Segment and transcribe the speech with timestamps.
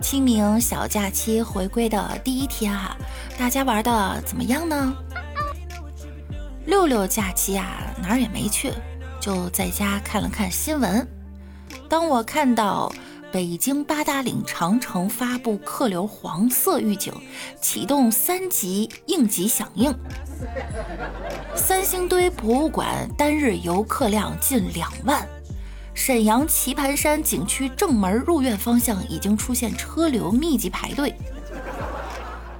[0.00, 2.96] 清明小假期回归的第一天哈，
[3.36, 4.96] 大家玩的怎么样呢？
[6.66, 8.72] 六六假期啊，哪儿也没去，
[9.20, 11.06] 就在家看了看新闻。
[11.88, 12.92] 当我看到
[13.32, 17.12] 北京八达岭长城发布客流黄色预警，
[17.60, 19.94] 启动三级应急响应。
[21.56, 25.26] 三星堆博物馆单日游客量近两万。
[25.98, 31.12] 沈阳棋盘山景区正门入院方向已经出现车流密集排队。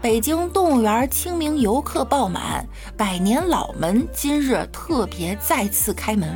[0.02, 6.28] 北京动物园清明游客爆满，百年老门今日特别再次开门。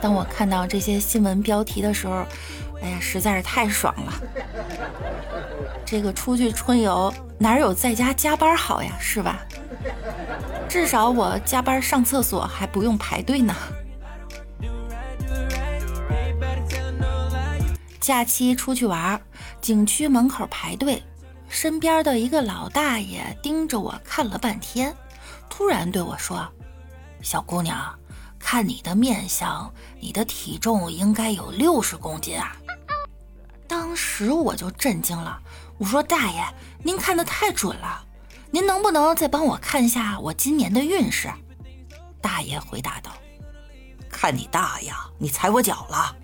[0.00, 2.26] 当我看到这些新闻标题的时候，
[2.82, 4.12] 哎呀，实在是太爽了！
[5.86, 9.38] 这个出去春游哪有在家加班好呀，是吧？
[10.68, 13.54] 至少我加班上厕所还不用排队呢。
[18.08, 19.20] 假期出去玩，
[19.60, 21.02] 景区门口排队，
[21.46, 24.96] 身边的一个老大爷盯着我看了半天，
[25.50, 26.50] 突然对我说
[27.20, 27.94] ：“小姑娘，
[28.38, 32.56] 看你的面相，你的体重应该有六十公斤啊！”
[33.68, 35.38] 当时我就震惊了，
[35.76, 36.42] 我说：“大爷，
[36.82, 38.06] 您看的太准了，
[38.50, 41.30] 您能不能再帮我看一下我今年的运势？”
[42.22, 43.10] 大爷回答道
[44.08, 46.16] ：“看你大呀，你踩我脚了。”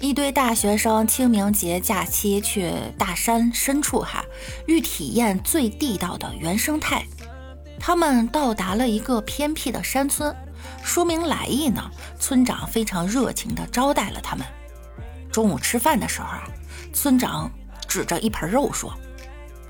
[0.00, 4.22] 一堆大学生清明节假期去大山深处哈，
[4.66, 7.02] 欲体验最地道的原生态。
[7.80, 10.34] 他们到达了一个偏僻的山村，
[10.82, 11.90] 说明来意呢。
[12.18, 14.46] 村长非常热情地招待了他们。
[15.32, 16.46] 中午吃饭的时候啊，
[16.92, 17.50] 村长
[17.88, 18.92] 指着一盆肉说：“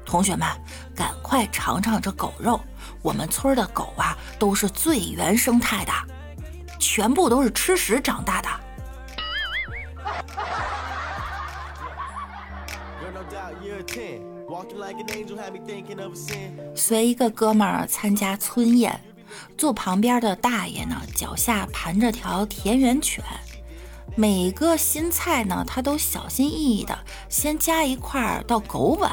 [0.05, 0.49] 同学们，
[0.95, 2.61] 赶快尝尝这狗肉。
[3.01, 5.93] 我们村的狗啊，都是最原生态的。”
[6.81, 8.49] 全部都是吃屎长大的。
[16.75, 19.01] 随一个哥们儿参加村宴，
[19.57, 23.25] 坐旁边的大爷呢，脚下盘着条田园犬，
[24.17, 26.99] 每个新菜呢，他都小心翼翼的
[27.29, 29.13] 先夹一块到狗碗，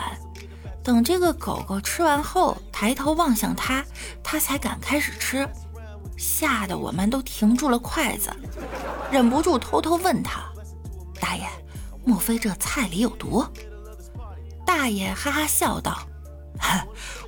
[0.84, 3.84] 等这个狗狗吃完后，抬头望向他，
[4.24, 5.48] 他才敢开始吃。
[6.16, 8.30] 吓得我们都停住了筷子，
[9.12, 10.42] 忍不住偷偷问他
[11.24, 11.48] ：“大爷，
[12.04, 13.46] 莫非这菜里有毒？”
[14.68, 16.06] 大爷哈哈笑道：“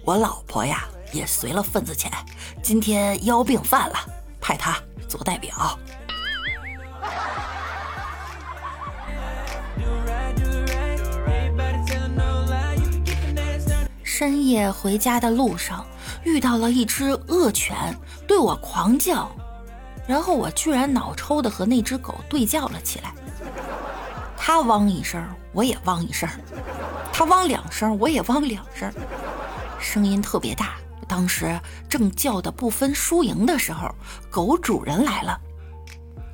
[0.03, 0.83] 我老婆呀
[1.13, 2.11] 也随了份子钱，
[2.61, 3.95] 今天腰病犯了，
[4.41, 5.79] 派他做代表。”
[14.03, 15.85] 深夜回家的路上。
[16.23, 17.95] 遇到了一只恶犬，
[18.27, 19.29] 对我狂叫，
[20.07, 23.13] 然后我居然脑抽的和那只狗对叫了起来。
[24.47, 26.29] 他汪一声，我也汪一声；
[27.11, 28.94] 他汪两声，我也汪两声，
[29.79, 30.75] 声音特别大。
[31.07, 33.89] 当时正叫的不分输赢的时候，
[34.29, 35.41] 狗主人来了，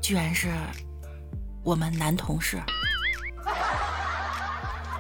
[0.01, 0.51] 居然是
[1.63, 2.61] 我们男同事。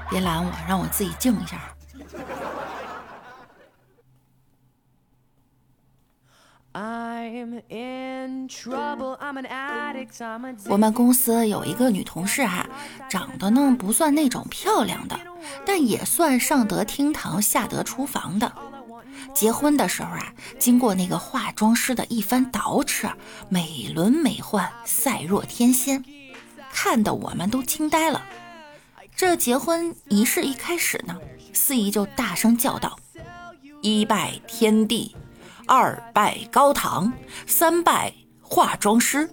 [0.09, 1.59] 别拦我，让我自己静一下。
[10.69, 12.65] 我们公司有一个女同事哈，
[13.09, 15.19] 长得呢不算那种漂亮的，
[15.65, 18.53] 但也算上得厅堂下得厨房的。
[19.33, 23.11] 结婚的时候啊，经过那个化妆师的一番捯饬，
[23.49, 26.05] 美轮美奂，赛若天仙，
[26.71, 28.23] 看得我们都惊呆了。
[29.13, 31.17] 这结婚仪式一开始呢，
[31.51, 32.97] 司仪就大声叫道
[33.83, 35.15] ：“一拜天地。”
[35.67, 37.11] 二拜高堂，
[37.47, 39.29] 三拜化妆师，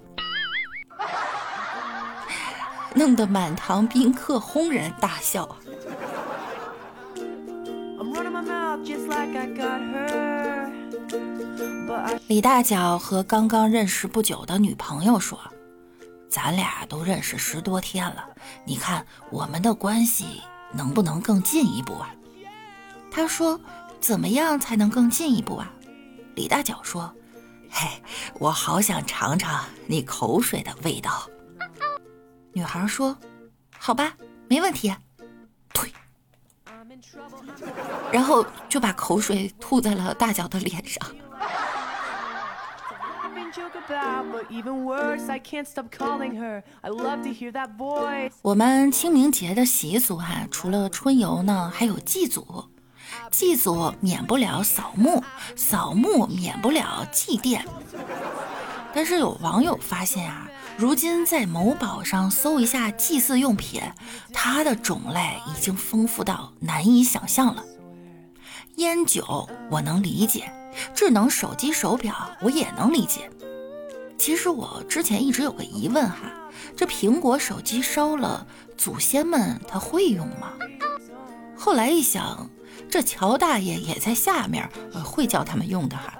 [2.95, 5.49] 弄得满堂宾客轰然大笑。
[12.29, 15.39] 李大脚和刚刚认识不久的女朋友说
[16.29, 18.25] ：“咱俩都认识十多天了，
[18.65, 20.43] 你看我们的关系
[20.73, 22.15] 能不能更进一步啊？”
[23.11, 23.59] 他说
[24.01, 25.73] ：“怎么样才能更进一步啊？”
[26.39, 27.13] 李大脚说
[27.69, 28.01] ：“嘿，
[28.35, 31.29] 我好想尝尝你口水的味道。
[32.53, 33.19] 女孩说
[33.77, 34.15] ：“好吧，
[34.47, 34.95] 没问题。”
[35.75, 35.93] 呸！
[38.13, 41.05] 然后就把口水吐在了大脚的脸上。
[48.43, 52.65] 我们清明节的习俗哈，除了春游呢，还有祭祖。
[53.31, 55.23] 祭祖免不了扫墓，
[55.57, 57.61] 扫墓免不了祭奠。
[58.95, 63.83] 但是有网友发现啊，如今在某宝上搜一下祭祀用品，
[64.33, 67.65] 它的种类已经丰富到难以想象了。
[68.77, 70.53] 烟酒我能理解，
[70.95, 73.31] 智能手机手表我也能理解。
[74.17, 76.33] 其实我之前一直有个疑问哈，
[76.77, 80.53] 这苹果手机烧了，祖先们他会用吗？
[81.57, 82.49] 后来一想，
[82.91, 84.69] 这乔大爷也在下面，
[85.05, 86.15] 会教他们用的哈。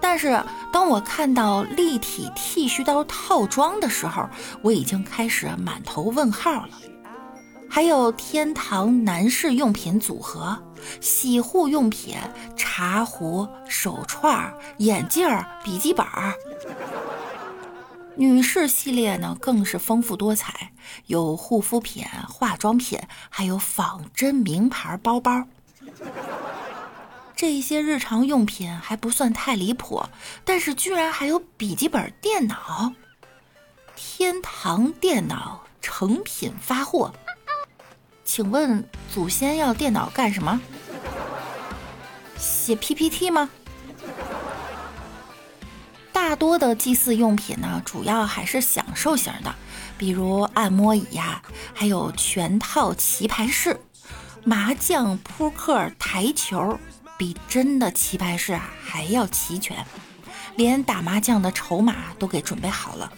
[0.00, 0.42] 但是
[0.72, 4.28] 当我看到立体剃须刀套装的时候，
[4.62, 6.70] 我已经开始满头问号了。
[7.68, 10.56] 还有天堂男士用品组合。
[11.00, 12.14] 洗护用品、
[12.58, 15.26] 茶壶、手串、眼镜、
[15.64, 16.34] 笔记本儿。
[18.16, 20.72] 女士系列呢，更是丰富多彩，
[21.06, 25.44] 有护肤品、化妆品，还有仿真名牌包包。
[27.34, 30.04] 这些日常用品还不算太离谱，
[30.44, 32.92] 但是居然还有笔记本电脑。
[33.96, 37.12] 天堂电脑成品发货。
[38.24, 40.60] 请问祖先要电脑干什么？
[42.38, 43.50] 写 PPT 吗？
[46.14, 49.52] 大多的祭祀用品呢，主要还是享受型的，
[49.98, 51.42] 比如按摩椅呀，
[51.74, 53.78] 还有全套棋牌室、
[54.44, 56.78] 麻将、扑克、台球，
[57.18, 59.84] 比真的棋牌室啊还要齐全，
[60.54, 63.12] 连打麻将的筹码都给准备好了。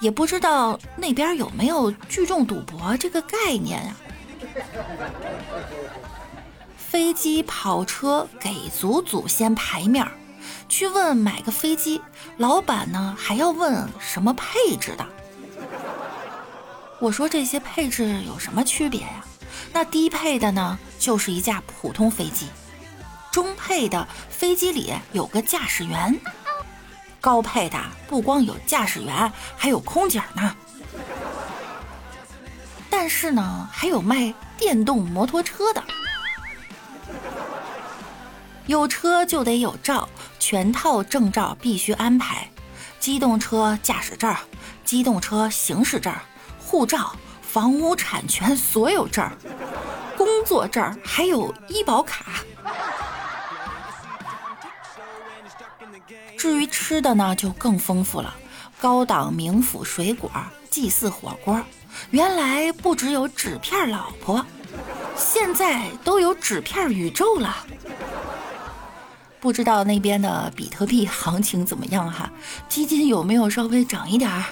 [0.00, 3.96] 也不知道那边有没有聚众赌博这个概念啊？
[6.76, 10.12] 飞机、跑车给足祖先牌面儿，
[10.68, 12.00] 去问买个飞机，
[12.36, 15.06] 老板呢还要问什么配置的。
[17.00, 19.24] 我说这些配置有什么区别呀？
[19.72, 22.48] 那低配的呢就是一架普通飞机，
[23.30, 26.18] 中配的飞机里有个驾驶员，
[27.20, 30.54] 高配的不光有驾驶员，还有空姐呢。
[32.88, 35.82] 但是呢，还有卖电动摩托车的。
[38.66, 40.08] 有车就得有照，
[40.38, 42.48] 全套证照必须安排：
[42.98, 44.34] 机动车驾驶证、
[44.84, 46.12] 机动车行驶证、
[46.58, 49.30] 护照、房屋产权所有证、
[50.16, 52.24] 工作证，还有医保卡。
[56.38, 58.34] 至于吃的呢，就更丰富了：
[58.80, 60.30] 高档名府水果、
[60.70, 61.60] 祭祀火锅。
[62.10, 64.44] 原来不只有纸片老婆，
[65.16, 67.64] 现在都有纸片宇宙了。
[69.44, 72.32] 不知道那边的比特币行情怎么样哈？
[72.66, 74.42] 基金有没有稍微涨一点儿？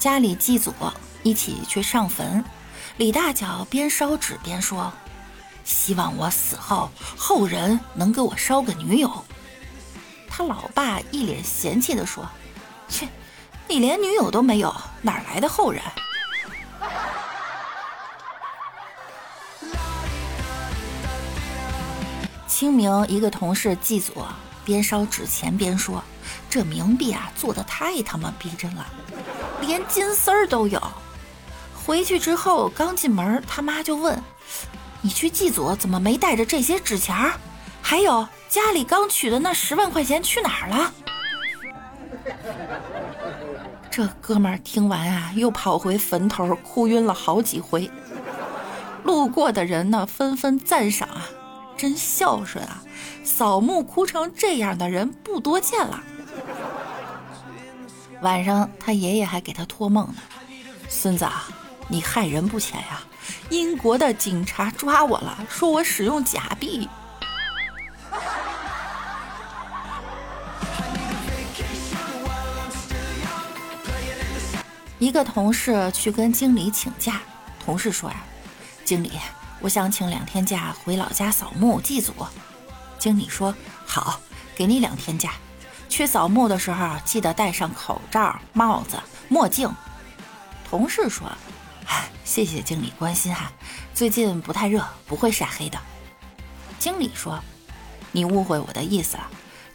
[0.00, 0.74] 家里祭祖，
[1.22, 2.44] 一起去上坟。
[2.96, 4.92] 李大脚边烧纸边说。
[5.62, 9.24] 希望我死后后人能给我烧个女友。
[10.28, 12.28] 他老爸一脸嫌弃地说
[12.90, 13.06] ：“切，
[13.70, 15.80] 你连女友都没有，哪来的后人？”
[22.48, 24.12] 清明，一个同事祭祖，
[24.64, 26.02] 边烧纸钱边说
[26.50, 28.84] ：“这冥币啊，做的太他妈逼真了，
[29.60, 30.82] 连金丝儿都有。”
[31.86, 34.20] 回去之后刚进门，他妈就问。
[35.00, 37.38] 你去祭祖怎么没带着这些纸钱儿？
[37.80, 40.92] 还有家里刚取的那十万块钱去哪儿了？
[43.90, 47.90] 这哥们儿听完啊，又跑回坟头哭晕了好几回。
[49.02, 51.26] 路过的人呢，纷纷赞赏啊，
[51.76, 52.82] 真孝顺啊！
[53.24, 56.02] 扫墓哭成这样的人不多见了。
[58.22, 60.22] 晚上他爷爷还给他托梦呢，
[60.88, 61.48] 孙子啊，
[61.88, 63.02] 你害人不浅呀。
[63.48, 66.88] 英国的警察抓我了，说我使用假币。
[75.00, 77.22] 一个同事去跟经理请假，
[77.64, 78.22] 同事说呀
[78.84, 79.12] ：“经理，
[79.58, 82.12] 我想请两天假回老家扫墓祭祖。”
[82.98, 83.54] 经理说
[83.86, 84.20] ：“好，
[84.54, 85.32] 给你两天假，
[85.88, 89.74] 去扫墓的时候记得戴上口罩、帽子、墨镜。”
[90.68, 91.26] 同事说
[91.88, 93.50] ：“哎，谢谢经理关心哈，
[93.94, 95.80] 最近不太热，不会晒黑的。”
[96.78, 97.42] 经理说
[98.12, 99.26] ：“你误会我的意思了。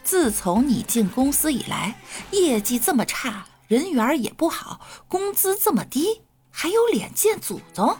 [0.04, 1.96] 自从你进公司以来，
[2.30, 7.96] 业绩这么差，人缘也不好，工资这么低，还有脸见祖宗？”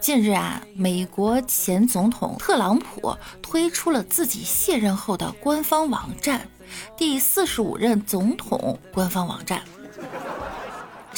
[0.00, 6.48] 近日啊，美国前总统特朗普推出了自己卸任后的官方网站——
[6.96, 9.62] 第四十五任总统官方网站。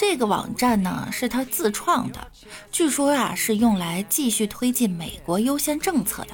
[0.02, 2.26] 这个网站呢是他自创的，
[2.72, 6.32] 据说啊是用来继续推进美国优先政策的。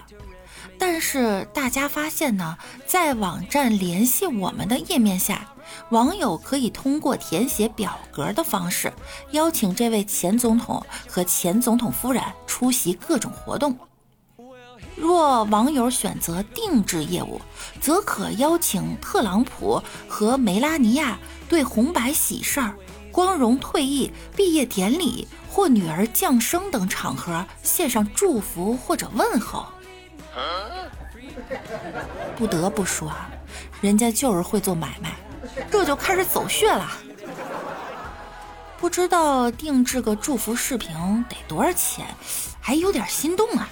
[0.79, 2.57] 但是大家发现呢，
[2.87, 5.51] 在网站联系我们的页面下。
[5.91, 8.91] 网友可以通过填写表格的方式，
[9.33, 13.79] 邀请这位前总统和前总统夫人出席各种活动。
[14.97, 17.39] 若网友选择定制业务，
[17.83, 21.19] 则可邀请特朗普和梅拉尼亚
[21.51, 22.75] 对红白喜事儿、
[23.19, 29.67] 光荣退役、毕业典礼或女儿降生等场合献上祝福或者问候。
[32.37, 33.29] 不得不说啊，
[33.81, 35.17] 人家就是会做买卖。
[35.69, 36.89] 这就开始走穴了，
[38.79, 40.95] 不知道定制个祝福视频
[41.29, 42.07] 得多少钱，
[42.61, 43.69] 还有点心动啊！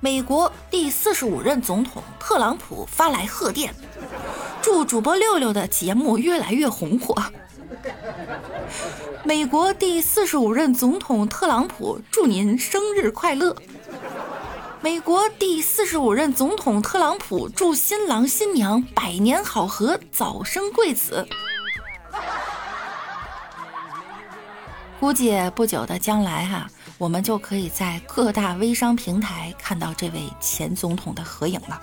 [0.00, 3.74] 美国第四十五任总统特朗普发来贺电，
[4.62, 7.22] 祝主播六六的节目越来越红火。
[9.24, 13.54] 美国第四十五任总统特朗普祝您生日快乐。
[14.82, 21.26] 美国第四十五任总统特朗普祝新郎新娘百年好合，早生贵子。
[24.98, 26.66] 估计不久的将来哈，
[26.98, 31.80] 我们就可以在各大微商平台看到这位前总统的合影了。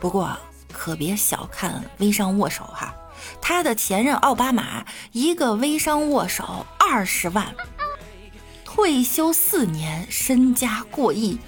[0.00, 0.36] 不过
[0.72, 2.94] 可别小看微商握手哈，
[3.40, 7.54] 他的前任奥巴马一个微商握手二十万。
[8.64, 11.38] 退休四年，身家过亿。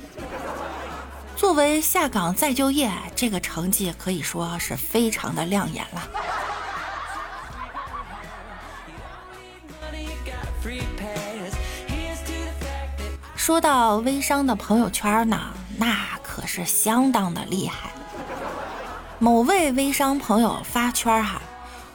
[1.36, 6.08] 作为下岗再就业，这个成绩可以说是非常的亮眼了。
[13.34, 17.90] 说到微商的朋友圈呢，那可是相当的厉害。
[19.18, 21.42] 某位微商朋友发圈哈，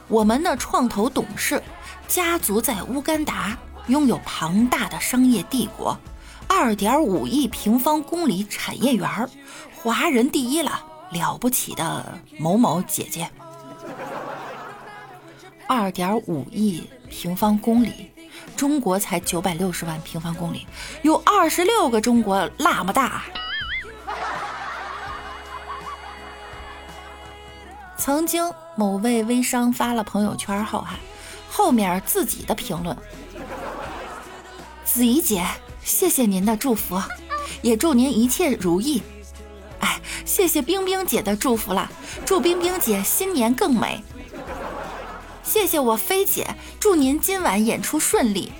[0.08, 1.62] 我们的创投董事
[2.06, 3.56] 家族在乌干达。
[3.88, 5.98] 拥有庞大的商业帝国，
[6.46, 9.30] 二点五亿平方公里产业园儿，
[9.74, 13.30] 华人第一了，了不起的某某姐姐。
[15.66, 18.10] 二点五亿平方公里，
[18.54, 20.66] 中国才九百六十万平方公里，
[21.00, 23.22] 有二十六个中国那么大。
[28.08, 30.98] 曾经某位微商发了朋友圈后，哈，
[31.50, 32.96] 后面自己的评论。
[34.82, 35.46] 子怡姐，
[35.84, 36.98] 谢谢您的祝福，
[37.60, 39.02] 也祝您一切如意。
[39.80, 41.92] 哎，谢谢冰冰姐的祝福了，
[42.24, 44.02] 祝冰冰姐新年更美。
[45.42, 46.46] 谢谢我飞姐，
[46.80, 48.50] 祝您今晚演出顺利。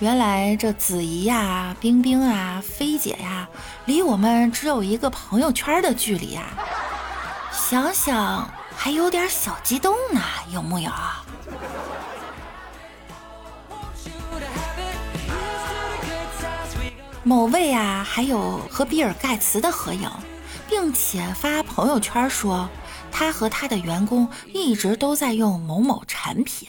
[0.00, 3.48] 原来这子怡呀、冰冰啊、飞姐呀，
[3.86, 6.44] 离我们只有一个朋友圈的距离呀，
[7.72, 10.20] 想想还有点小激动呢，
[10.52, 10.92] 有木有？
[17.22, 20.06] 某位啊，还有和比尔盖茨的合影，
[20.68, 22.68] 并且发朋友圈说
[23.10, 26.68] 他和他的员工一直都在用某某产品。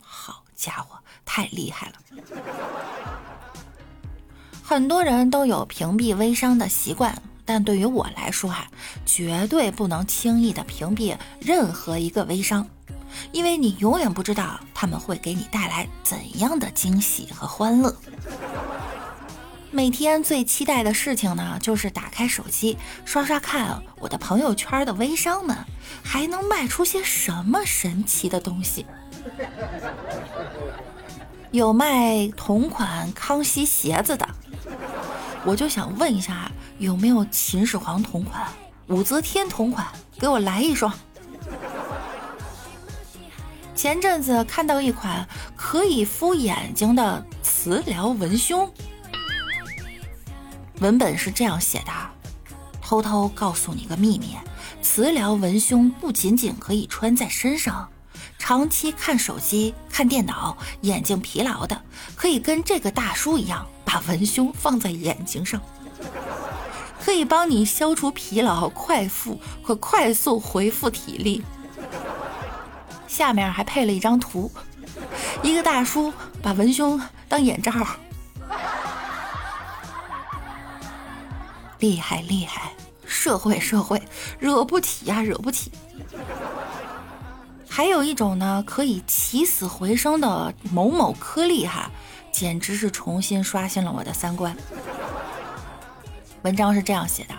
[0.00, 1.94] 好家伙，太厉害了！
[4.62, 8.66] 很多人都有屏蔽微商的习惯，但对于我来说哈，
[9.06, 12.68] 绝对不能轻易的屏蔽任何一个微商，
[13.32, 17.96] 因为你永远不知道他们会给你带来怎样的惊喜和欢乐。
[19.70, 22.76] 每天最期待的事情呢，就是打开手机
[23.06, 25.56] 刷刷看我的朋友圈的微商们
[26.04, 28.84] 还能卖出些什么神奇的东西。
[31.50, 34.28] 有卖同款康熙鞋子的，
[35.44, 38.46] 我就想问一下，有没有秦始皇同款、
[38.88, 39.86] 武则天同款？
[40.18, 40.92] 给我来一双。
[43.74, 45.26] 前阵子看到一款
[45.56, 48.70] 可以敷眼睛的磁疗文胸。
[50.80, 51.92] 文本是这样写的：
[52.82, 54.36] 偷偷告诉你个秘密，
[54.82, 57.88] 磁疗文胸不仅仅可以穿在身上，
[58.38, 61.80] 长期看手机、看电脑，眼睛疲劳的，
[62.16, 65.58] 可以跟这个大叔一样，把文胸放在眼睛上，
[67.02, 71.42] 可以帮你消除疲劳、快复和快速恢复体力。
[73.06, 74.52] 下面还配了一张图，
[75.42, 77.72] 一个大叔把文胸当眼罩，
[81.78, 82.72] 厉害厉害，
[83.06, 84.02] 社会社会，
[84.38, 85.72] 惹不起呀，惹不起。
[87.66, 91.90] 还有一种呢，可以起死回生的某某颗粒哈，
[92.32, 94.56] 简直是重新刷新了我的三观。
[96.42, 97.34] 文章是这样写的：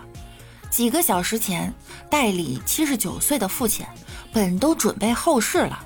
[0.69, 1.73] 几个小时前，
[2.09, 3.85] 代理七十九岁的父亲，
[4.33, 5.79] 本都准备后事了，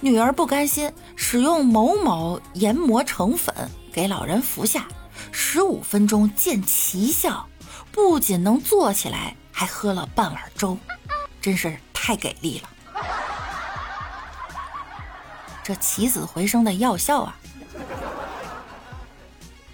[0.00, 3.54] 女儿不甘心，使用某某研磨成粉
[3.92, 4.86] 给老人服下，
[5.32, 7.46] 十五分钟见奇效，
[7.90, 10.76] 不仅能坐起来，还喝了半碗粥，
[11.40, 12.68] 真是太给力了。
[15.64, 17.36] 这起死回生的药效啊！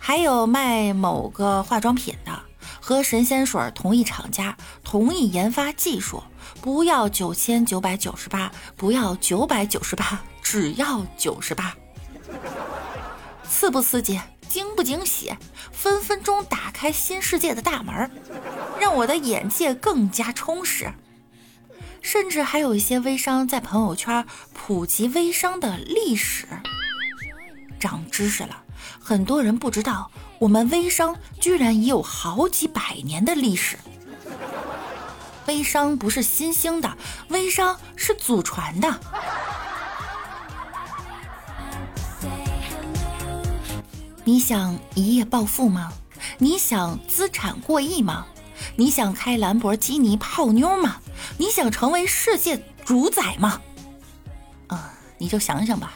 [0.06, 2.42] 还有卖某个化妆品的，
[2.78, 6.23] 和神仙水同一厂家，同一研发技术，
[6.61, 11.75] 不要九千九百九十八，不要九百九十八，只要九十八。
[13.49, 15.32] 刺不刺激，惊不惊喜，
[15.73, 18.11] 分分钟打开新世界的大门，
[18.78, 20.92] 让我的眼界更加充实。
[22.02, 26.46] 甚至还有一些微商在朋友圈普及微商的历史，
[27.80, 28.63] 长知识了。
[29.00, 33.79] 很多人不知道，我们微商居然已有好几百年的历史。
[35.47, 36.97] 微商不是新兴的，
[37.29, 39.00] 微商是祖传的。
[44.25, 45.93] 你想一夜暴富吗？
[46.38, 48.26] 你想资产过亿吗？
[48.76, 50.97] 你想开兰博基尼泡妞吗？
[51.37, 53.61] 你想成为世界主宰吗？
[54.69, 55.93] 啊，你就想想吧。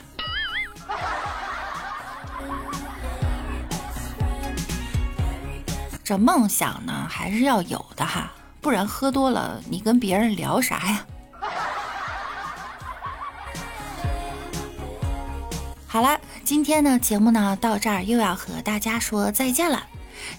[6.08, 11.06] 这梦想呢，还是要有的哈，不然喝多了，你跟别人聊啥呀？
[15.86, 19.84] 好了，今天呢，节目呢到这儿又要和大家说再见了。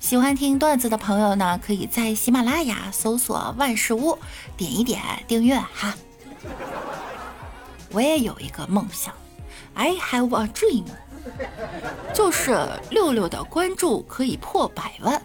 [0.02, 4.18] 喜欢听段子的朋友呢，可以在喜马拉雅搜索“万事屋”，
[4.58, 5.94] 点一点订阅哈。
[7.92, 9.14] 我也有一个梦想
[9.76, 10.86] ，I have a dream，
[12.12, 15.22] 就是六六的关注可以破百万。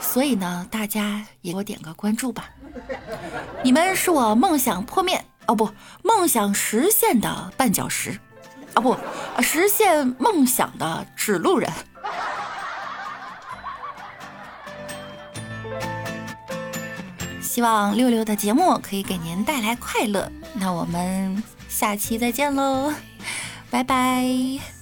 [0.00, 2.50] 所以呢，大家也给我点个关注吧。
[3.62, 5.70] 你们是我梦想破灭哦不，
[6.02, 8.18] 梦想实现的绊脚石
[8.74, 8.96] 啊不，
[9.40, 11.70] 实现梦想的指路人。
[17.40, 20.30] 希望六六的节目可以给您带来快乐。
[20.54, 22.92] 那我们下期再见喽，
[23.70, 24.81] 拜拜。